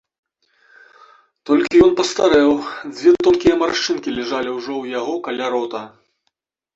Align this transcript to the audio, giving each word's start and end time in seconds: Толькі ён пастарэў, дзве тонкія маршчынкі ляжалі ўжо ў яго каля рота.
Толькі 1.49 1.81
ён 1.87 1.91
пастарэў, 1.99 2.51
дзве 2.95 3.11
тонкія 3.27 3.55
маршчынкі 3.61 4.09
ляжалі 4.17 4.49
ўжо 4.57 4.65
ў 4.81 4.85
яго 4.99 5.15
каля 5.29 5.45
рота. 5.57 5.83